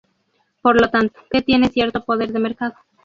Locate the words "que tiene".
1.29-1.69